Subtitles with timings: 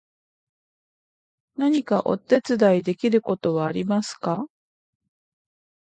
[1.57, 4.47] 何かお手伝いできることはありますか？